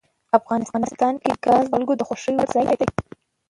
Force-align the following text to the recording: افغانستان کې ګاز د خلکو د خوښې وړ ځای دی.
افغانستان 0.39 1.13
کې 1.23 1.31
ګاز 1.45 1.63
د 1.67 1.71
خلکو 1.73 1.93
د 1.97 2.01
خوښې 2.07 2.31
وړ 2.35 2.47
ځای 2.55 2.75
دی. 2.79 2.87